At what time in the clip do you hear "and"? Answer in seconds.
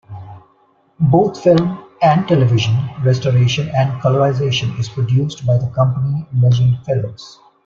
2.01-2.27, 3.75-4.01